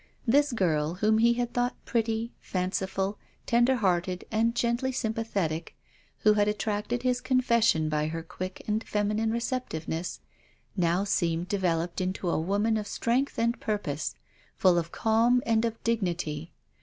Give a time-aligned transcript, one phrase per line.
[0.25, 5.75] This girl, whom he had thought pretty, fanciful, tender hearted and gently sympathetic,
[6.21, 10.17] who had at tracted his confession by her quick and feminine re ceptiveness,
[10.75, 14.15] now seemed developed into a woman of strength and purpose,
[14.55, 16.49] full of calm and of dig nity.